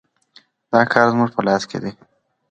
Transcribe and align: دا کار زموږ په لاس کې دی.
دا 0.71 0.81
کار 0.91 1.07
زموږ 1.13 1.29
په 1.35 1.41
لاس 1.47 1.63
کې 1.69 1.77
دی. 1.83 1.91